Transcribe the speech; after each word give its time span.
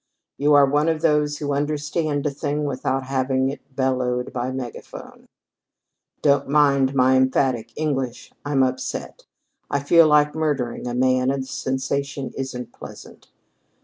You 0.39 0.55
are 0.55 0.65
one 0.65 0.89
of 0.89 1.03
those 1.03 1.37
who 1.37 1.53
understand 1.53 2.25
a 2.25 2.31
thing 2.31 2.63
without 2.65 3.03
having 3.03 3.49
it 3.51 3.75
bellowed 3.75 4.33
by 4.33 4.49
megaphone. 4.49 5.27
"Don't 6.23 6.47
mind 6.47 6.95
my 6.95 7.15
emphatic 7.15 7.71
English. 7.75 8.31
I'm 8.43 8.63
upset. 8.63 9.27
I 9.69 9.79
feel 9.79 10.07
like 10.07 10.33
murdering 10.33 10.87
a 10.87 10.95
man, 10.95 11.29
and 11.29 11.43
the 11.43 11.47
sensation 11.47 12.33
isn't 12.35 12.73
pleasant. 12.73 13.27